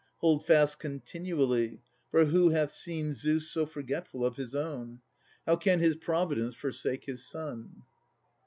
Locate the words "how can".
5.45-5.79